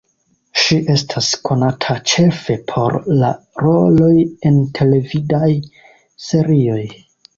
[0.59, 3.29] Ŝi estas konata ĉefe por la
[3.67, 4.11] roloj
[4.51, 5.51] en televidaj
[6.31, 6.85] serioj.